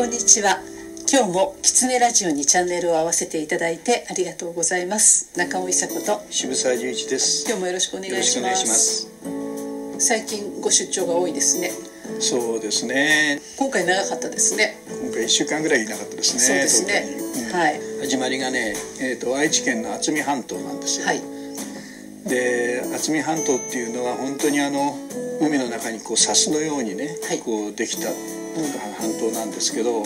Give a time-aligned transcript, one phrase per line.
[0.00, 0.56] こんにちは。
[1.12, 5.30] 今日もキツネラジオにチャンネルを合わせていただいてありがとうございます。
[5.36, 6.22] 中尾伊佐子と。
[6.30, 7.44] 渋沢十一です。
[7.46, 9.08] 今日もよろしくお願いします。
[9.98, 11.72] 最近ご出張が多いですね。
[12.18, 13.42] そうですね。
[13.58, 14.78] 今回長かったですね。
[15.04, 17.04] 今回1週間ぐらいいなかったですねそうですね、
[17.50, 17.80] うん、はい。
[18.00, 21.20] 始まりがね、えーと、愛知県の渥美半島なんですよ、はい、
[22.26, 24.96] で渥美半島っていうのは本当にあの
[25.40, 28.08] 海の中にこう砂州のようにね、はい、こうできた
[29.00, 30.04] 半島なんですけど、うん、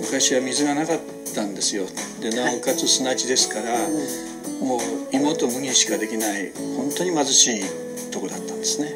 [0.00, 0.98] 昔は水がなかっ
[1.34, 1.86] たんですよ。
[2.20, 4.80] でなおかつ砂地ですから、はい、もう
[5.12, 8.92] 芋と麦しかできない本当に貧しいとこだったんですね、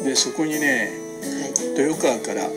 [0.00, 0.90] うん、でそこにね、
[1.76, 2.48] 豊川から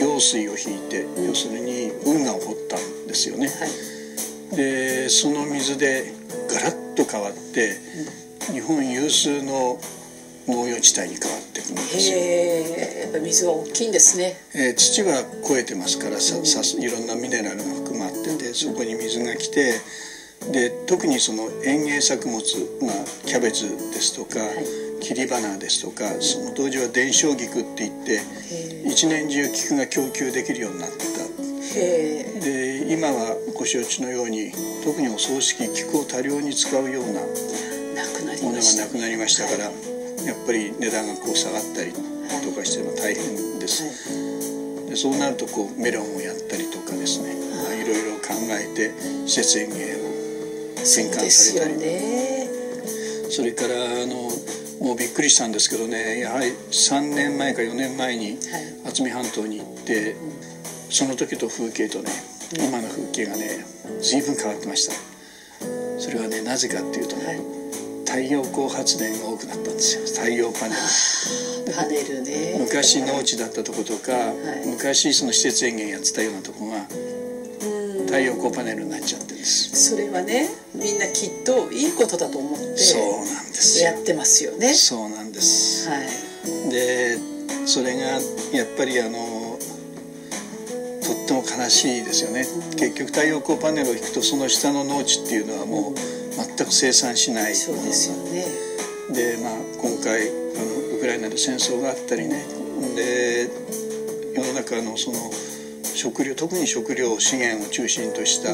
[0.00, 3.50] 用水を引いて、要するに運河を掘ったんですよね、
[4.54, 6.14] でその水で
[6.50, 7.76] ガラッと変わって、
[8.52, 9.78] 日本有数の
[10.48, 12.18] 農業地帯に変わっていくんですよ。
[12.18, 14.40] やっぱ水は大きいんですね。
[14.54, 19.74] えー、土は超えてますからささいろんなミネラルが含まっててそこに水が来て
[20.52, 22.40] で特にその園芸作物、
[22.80, 28.20] まあ、キャベツですとか、はい、切り花ですとかその当時は伝承菊っていって
[28.88, 31.37] 一年中菊が供給できるようになった。
[32.40, 34.52] で今はご承知のように
[34.84, 39.66] 特にお葬式菊を多量に使うようなものがなくなりましたから。
[39.66, 42.00] はいやっぱり値段がこう下がったりと
[42.52, 48.92] かしても大変です、でそうなるとこうメロンをやったりとかですね、まあ、いろいろ考えて
[49.26, 50.08] 施設園芸を
[50.84, 54.28] 転換されたりそれからあの
[54.84, 58.38] もうびっくりしたんですけどねやはり3年前か4年前に
[58.84, 60.16] 渥美半島に行って
[60.90, 62.10] その時と風景とね
[62.56, 63.64] 今の風景がね
[64.00, 64.94] 随分変わってました。
[65.98, 67.58] それはねなぜかっていうとね、はい。
[68.06, 70.06] 太陽光発電が多くなったんですよ。
[70.06, 70.80] 太陽パネル。
[71.76, 72.56] パネルね。
[72.58, 74.32] 昔農地だったとことか、は
[74.64, 76.86] い、昔その施設園芸やってたようなとこが
[78.06, 79.90] 太陽光パネルになっちゃってるんです。
[79.90, 84.72] それはねみんなきっといいことだと思ってそうなんですやってますよね。
[84.72, 85.88] そうなんです。
[85.88, 86.70] はい。
[86.70, 87.18] で
[87.66, 88.20] それが
[88.52, 89.37] やっぱりあのと
[91.36, 97.54] っても悲しいですよね、うん、結局太陽光パネルを引くとその下の農地っていうのはもう、うん全く生産しない。
[97.54, 98.46] そうですよね。
[99.10, 102.44] でまあ今回あのウクライナで戦争があったりね。
[102.94, 103.50] で
[104.34, 105.18] 世の中のその
[105.82, 108.50] 食料特に食料資源を中心とした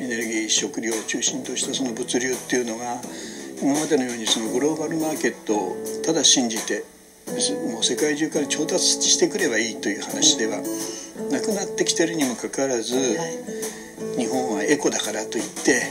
[0.00, 3.00] エネルギー食料を中心としたその物流っていうのが
[3.62, 6.84] 今までのようにそのグローバルマーケットをただ信じて
[7.70, 10.58] もう世界中から調達してくればいいという話では
[11.30, 13.02] なくなってきてるにもかかわらず、は
[14.16, 15.82] い、日本はエコだからといって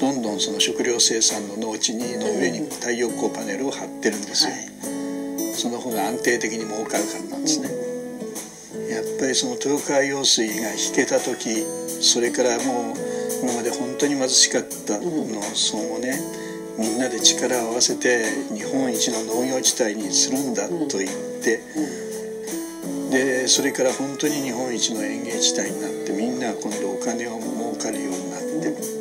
[0.00, 7.68] どんどんその食料生産の農地にの上に太陽光パネルを張ってるんですよ、はい、その方が安定的に儲かるからなんですね、
[8.90, 11.64] やっぱりその豊川用水が引けた時
[12.00, 13.06] それからもう
[13.42, 16.18] 今まで本当に貧しかった農村をね
[16.78, 21.10] みんなで力を合わせて日本一の農業地帯にするんだと言っ
[21.42, 21.60] て、
[23.10, 28.96] でそれから本当に日本一の園芸地帯になってみんな今度お金を儲かるようになって。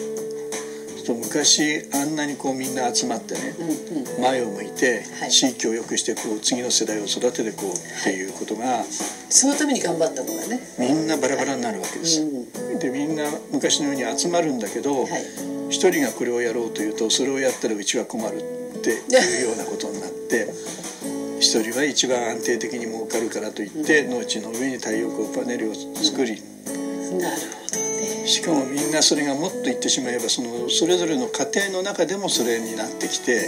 [1.05, 10.59] と昔あんなにこうみんな集まってね、うんうん、前を向いて地域を良くしてこう次の世代を育てていこうっていうことが、はい、そのために頑張ったのがね。
[10.79, 12.27] みんなバラバラになるわけです、は
[12.75, 15.05] い、でみんな昔のように集まるんだけど
[15.69, 20.47] 一、はい、人がこれをやろうというとそれをやったらうちは困るっていうようなことになって
[21.39, 26.41] 一人は一番安定的に儲かるからといって、農地の上に太陽光パネルを作り、
[27.19, 33.47] なるほどしかもみんなそれがもっと言ってしまえばそのそれぞれの家庭の中でもそれになってきて、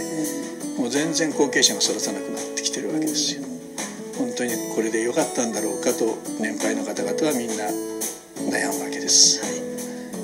[0.78, 3.42] もう全然後継者が育たなくなってきてるわけですよ。
[4.16, 7.64] 本当にこれで良かったんだろうかと年配の方々はみんな
[8.50, 9.40] 悩むわけです。
[9.42, 9.50] は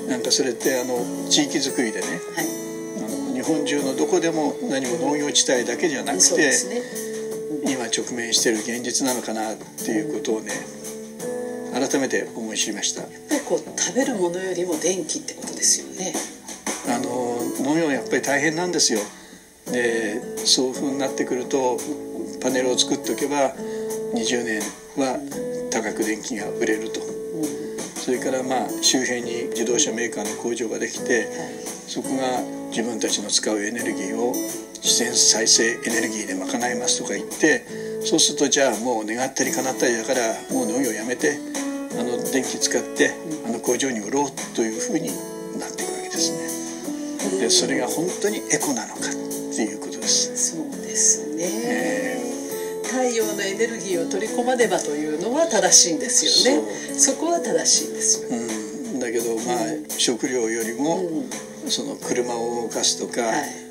[0.07, 0.99] い、なんかそれってあの
[1.29, 2.47] 地域づくりでね、はい、
[3.03, 7.04] あの日本中のどこでも何も農業地帯だけじゃなくて、ね、今
[7.95, 10.51] 直面している現実なのかなっていうことをね
[11.73, 13.01] 改めて思い知りました。
[13.01, 16.13] やっぱりこう食べるものよりも電気ってことですよね。
[16.87, 18.99] あの農業やっぱり大変なんですよ。
[19.71, 21.77] でそういうふうになってくると
[22.41, 23.53] パネルを作っておけば
[24.13, 24.61] 20年
[24.95, 25.19] は
[25.71, 27.03] 高く電気が売れると、う
[27.41, 31.27] ん、それからまあ周辺に自動車メーカーの工場ができて、はい、
[31.87, 34.33] そこが自分たちの使うエネルギーを
[34.81, 41.39] 自然再生エネルギーで賄いますとか言ってそうするとじゃあもう願ったり叶ったりだからもう農業やめて
[41.97, 43.11] あの電気使って
[43.47, 45.09] あの工場に売ろうというふうに
[45.57, 46.31] なっていくわけです
[47.33, 47.39] ね。
[47.41, 50.55] でそれが本当にエコなのかっていうことです。
[50.55, 56.63] そうですね、えー、太陽のエネルギーを取り込まねばというのは正しいんですよね。
[56.99, 58.29] そこは正しいんですよ、
[58.93, 59.55] うん、だけどまあ
[59.97, 61.01] 食料よりも、
[61.67, 63.64] その車を動かすとか、はい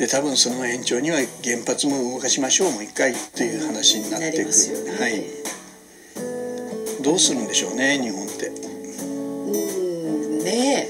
[0.00, 4.92] で多分その延長には原発も動かしましょうもう一回という話になっていく、なりますよね。
[4.98, 5.24] はい。
[7.02, 8.46] どうするんでしょうね日本って。
[8.48, 8.52] う
[10.38, 10.88] んね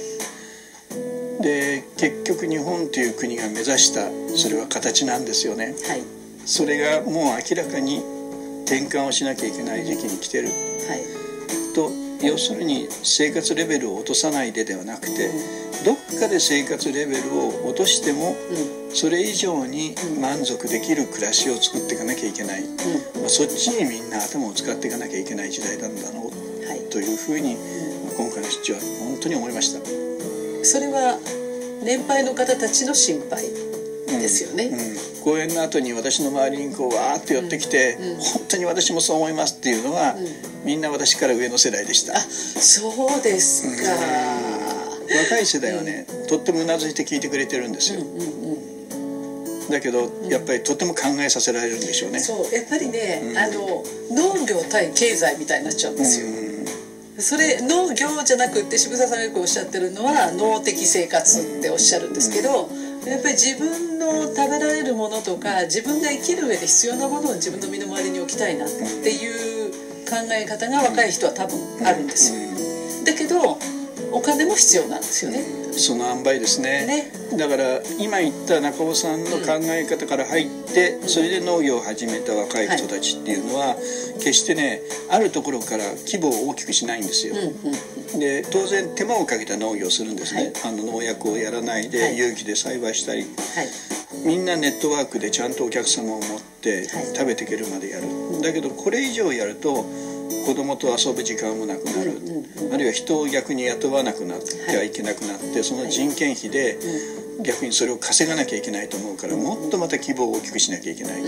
[1.41, 5.75] で結局日本という国が目指したそれは形なんですよね。
[5.87, 6.03] えはい。
[6.47, 7.99] それがもう明らかに
[8.65, 10.51] 転換をしなきゃいけない時期に来てる。
[10.51, 11.03] はい。
[11.75, 11.91] と
[12.23, 15.31] 要するに生活レベルを落とさないでではなくて
[15.85, 22.63] どっかで生活レベルを落としてもうそれ以上に満足できる暮らしを作っていかなきゃいけない、
[23.21, 26.81] まあ、そっちにみんな頭を使っていかなきゃいけない時代なんだろうはい。
[26.91, 27.57] というふうに
[28.17, 29.81] 今回の出張は本当に思いました。
[30.65, 31.19] それは
[31.83, 33.70] 年配の方たちの心配
[34.19, 40.17] ですよね、うん、講演の後に私の周りにこうわーっと寄ってきて、うん本当に私もそう思いますっていうのは、
[40.65, 42.17] みんな私から上の世代でした。
[42.17, 43.93] あそうですか、
[45.23, 52.19] 若い世代はね、とってもうなずいて聞いてくれてるんですよ、うんうん、だけどやっぱりとても考えさせられるんでしょうね。
[52.21, 53.39] そうやっぱりね、うん。
[53.39, 57.23] あの農業対経済みたいになっちゃうんですよ、うん。
[57.23, 62.69] それ農業じゃなくって渋沢さんがよくおっしゃってるのは農的生活っておっしゃるんですけど
[63.07, 69.71] やっぱり自分の食べられるものとか自分が生きる上で必要なものを自分の身の回りに置きたいなっていう
[70.05, 72.41] 考え方が若い人は多分あるんですよ。
[73.05, 73.59] だけど
[74.13, 75.60] お金も必要なんですよね。
[75.81, 76.87] その塩梅ですね。
[76.87, 77.13] ね。
[77.37, 83.77] だから今言った中尾さんの考え方から入って、それで農業を始めた若い人たちっていうのは、
[84.19, 92.19] 決してねあるところから規模を大きくしないんですよ、うんうんで当然手間をかけた農業をするんですね、あの農薬をやらないで、はい。
[92.19, 93.23] 有機で栽培したり。
[93.23, 93.29] はい。
[94.27, 97.07] みんなネットワークでちゃんとお客様を持ってはい。
[97.15, 98.07] 食べていけるまでやる、
[98.43, 99.87] だけどこれ以上やると
[100.47, 102.41] 子供と遊ぶ時間もなくなる、うんうん
[102.73, 106.79] あるいは人を逆に雇わなくなってはいけなくなって、その人件費で
[107.43, 111.23] 逆にそれを稼がなきゃいけないと思うからもっとまた規模を大きくしなきゃいけない、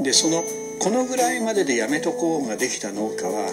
[0.00, 0.42] でその
[0.80, 3.52] このぐらいまででやめとこうができた農家は、はい。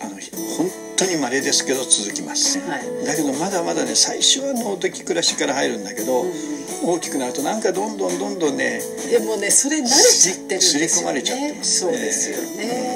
[0.00, 3.06] あの本当に稀ですけど続きます、はい。
[3.06, 6.24] だけどまだまだね最初は農的暮らしから入るんだけど、
[6.84, 8.80] 大きくなるとなんかどんどんどんどんね
[9.10, 10.88] でもねそれ慣れちゃってるんですよね。
[10.88, 12.93] 刷り込まれちゃってますそうですよね、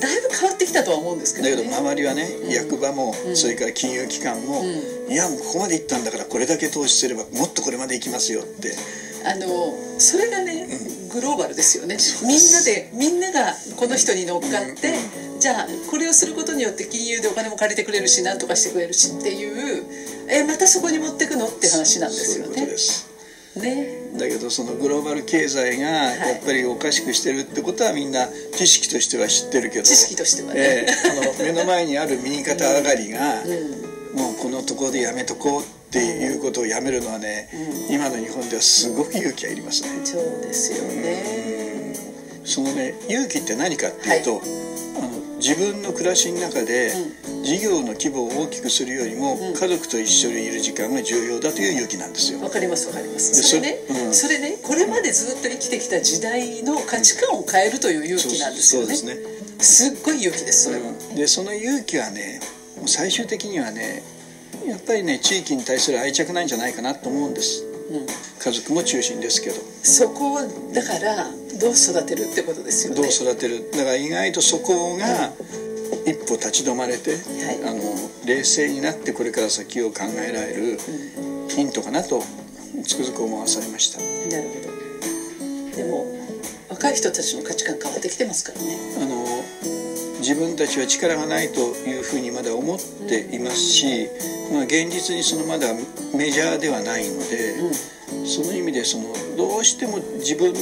[0.00, 1.56] だいぶ変わってきたとは思うんですけどね。
[1.56, 3.36] だけど周りはね、役場も、うん。
[3.36, 4.64] それから金融機関も、
[5.08, 8.74] いやもうここまで行ったんだからこれだけ投資すればもっとこれまで行きますよって。
[9.22, 10.66] あのそれがね、
[11.12, 11.98] グローバルですよね。
[12.22, 14.94] みんなでみんながこの人に乗っかって、
[15.40, 19.84] じゃあこれをすることによって金融でお金も借りてくれるし何とかしてくれるしっていう
[20.28, 23.09] えまたそこに持ってくのって話なんですよそういうことねです
[23.56, 24.18] ね。
[24.18, 29.84] だけどそのグローバル経済がやっぱりおかしくしてるってことはみんな知識としては知ってるけど。
[29.84, 31.10] 知識としてはね、ええ。
[31.10, 34.18] あの目の前にある右肩上がりが、うん。
[34.18, 37.48] もうこのところでやめとこうっていうことをやめるのはね、
[37.90, 39.88] 今の日本ではすごく勇気がいりますね。
[40.04, 41.59] そうですよね
[42.50, 44.42] そのね勇気って何かっていうと、
[44.98, 46.92] あの自分の暮らしの中で
[47.44, 49.54] 事業の規模を大きくするよりも、うん。
[49.54, 52.40] 家族と一緒にいる時間が重要だという勇気なんですよ。
[52.42, 53.30] わかりますわかります。
[53.36, 54.14] でそれねそうん。
[54.14, 58.94] それねこれまでずっと生きてきた時代の価値観を変えるという勇気なんですよね。
[58.94, 59.40] そうですね。
[59.60, 61.14] すっごい勇気ですそれは、うん。
[61.14, 62.40] でその勇気はね
[62.76, 64.02] もう最終的にはね
[64.66, 67.64] やっぱりね地域に対する愛着なんじゃないかなと思うんです。
[67.90, 69.56] うん、家族も中心ですけど。
[69.82, 70.40] そこを
[70.72, 71.30] だから
[71.60, 73.02] どう育てるってことですよね。
[73.02, 73.70] どう育てる？
[73.70, 75.30] だから意外とそこが
[76.06, 77.14] 一歩立ち止まれて、い。
[77.64, 77.82] あの
[78.26, 80.78] 冷静になってこれから先を考えられる
[81.48, 82.22] ヒントかなと
[82.84, 83.98] つくづく思わされました。
[83.98, 85.76] なるほど。
[85.76, 86.06] でも
[86.70, 88.78] 若い人たちの価値観変わってきてますからね。
[89.02, 89.44] あの
[90.20, 94.08] 自分たちは力がないというふうにまだ思っていますし、
[94.52, 95.68] まあ、現実にそのまだ
[96.14, 97.54] メジャーではないので、
[98.26, 100.52] その意味でそのどうしても自分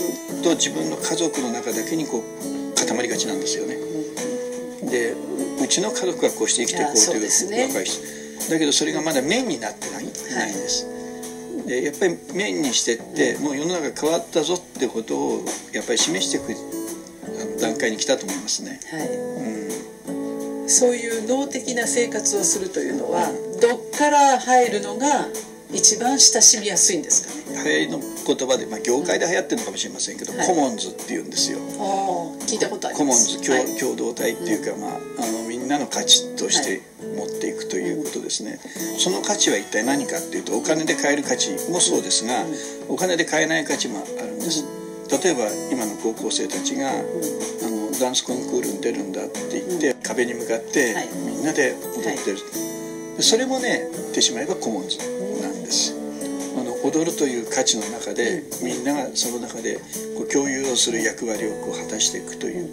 [0.42, 3.76] と自分の家族の中だけにこう固まりがちなんですよね。
[4.90, 5.14] で
[5.62, 8.02] うちの家族がこうして生きていこうというね若い人
[8.50, 10.86] だけどそれがまだ面になってない,、ないんです。
[11.66, 18.80] でやっぱり面にしてって、もう世の中変わったぞってことをやっぱり示していく段階に来たと思いますね。
[18.90, 19.58] はいうん
[20.68, 25.26] そういう脳的な生活をするというのはどっから入るのが
[25.72, 27.62] 一番親しみやすいんですかね。
[27.64, 31.58] 流行りの言葉で、まあ、業界で流行ってるのかもしれませんけど、はいコモンズっていうんですよ。
[31.78, 31.82] あ
[32.40, 33.76] あ聞いたことありコモンズ共,、はい。
[33.76, 36.80] 共同体っていうか、まあ、あのみんなの価値として
[37.16, 38.58] 持っていくということですね、
[38.98, 42.44] その価値は一体何かっていうとお金で買える価値もそうですが、
[42.88, 44.64] お金で買えない価値もあるんです。
[45.10, 46.92] 例えば今の高校生たちが、あ
[47.68, 51.08] のダンスコンクールに出るんだって言って、壁に向かってはい。
[51.26, 52.67] みんなで踊ってる、で
[53.20, 54.98] それもね言ってしまえばコモンズ
[55.42, 55.94] なんです。
[56.56, 59.78] あの踊るという価値の中でみんながその中で
[60.16, 62.68] こう共有をする役割をこう果たしていくという。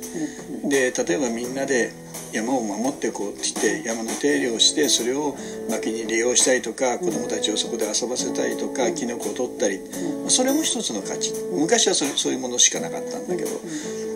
[0.70, 1.92] で例えばみんなで
[2.32, 5.38] 山を守ってこうって言って山の手入れをしてそれを
[5.70, 9.80] 薪に利用したりとか子供たちをそこで遊ばせたりとかキノコを取ったり。
[10.28, 11.34] それも一つの価値。
[11.52, 13.50] 昔はそれそういうものしかなかったんだけど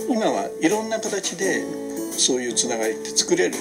[0.10, 1.64] 今はいろんな形で
[2.12, 3.56] そういうつながりって作れる。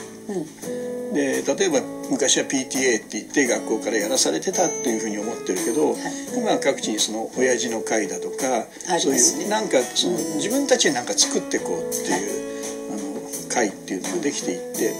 [1.12, 5.94] で例えば昔は PTA って言って学校からやらされてたっていうふうに思ってるけど、
[6.36, 8.66] 今は各地にその親父の会だとか、
[8.98, 14.94] そういうなんかその自分たちでなんか作っていこうっていう、あの会っていうのができていって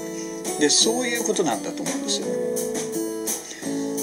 [0.61, 2.27] でそういうことなんだと思うんですよ。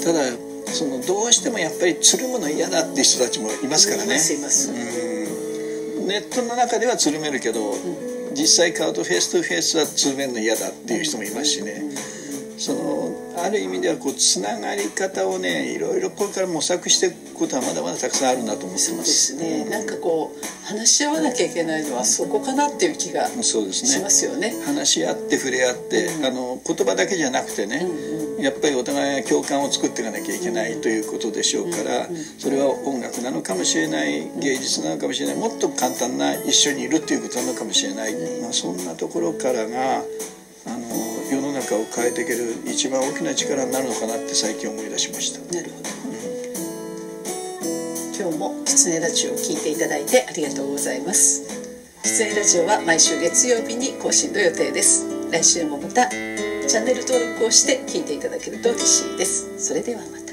[0.04, 0.20] ただ
[0.66, 4.18] そのどうしてもやっぱりつるむの嫌だっていう人たちもいますからね。
[4.70, 6.06] うん。
[6.06, 7.74] ネットの中ではつるめるけど、
[8.34, 11.82] 実際会うと face to face はつるめるの嫌だっていう人もいますしね、
[12.58, 19.64] そのある意味ではこうつながり方をねいろいろこれから模索していくことはまだまだたくさんあるなと思ってそうまですすね。
[19.66, 24.54] なんかこう話し合わなきゃいけないのはそこかなっていう気がしますよね。
[24.64, 27.86] 話し合って触れ合って、あの言葉だけじゃなくてね、
[28.40, 32.08] やっぱりお互いが共感を作っていかなきゃいけないということでしょうから、
[32.38, 39.98] それは音楽なのかもしれない芸術なのかもしれないもっと簡単な一緒にいるっていうことなのかもしれない、まあ、そんなところからが
[40.66, 41.05] あの
[41.66, 45.40] 中を変えていける一番大きな力になるのかなって最近思い出しました。
[45.52, 45.86] なるほど。
[48.16, 51.42] 今日もキツネラジオを聞いていただいてありがとうございます。
[52.02, 55.06] キツネラジオは毎週月曜日に更新の予定です。
[55.32, 59.58] 来週もまたチャンネル登録をして聞いていただけると嬉しいです。
[59.58, 60.25] それではまた。